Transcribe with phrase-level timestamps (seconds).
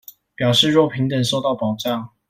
[0.33, 2.09] 表示若平等受到保障